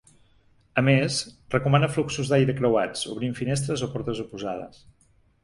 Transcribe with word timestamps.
A 0.81 0.83
més, 0.85 1.17
recomana 1.55 1.89
fluxos 1.97 2.31
d’aire 2.31 2.57
creuats, 2.61 3.05
obrint 3.13 3.37
finestres 3.43 3.85
o 3.89 3.93
portes 3.93 4.25
oposades. 4.27 4.83